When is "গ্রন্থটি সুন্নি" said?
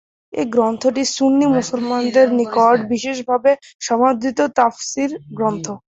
0.53-1.45